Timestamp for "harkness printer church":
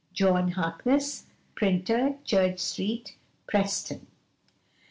0.53-2.57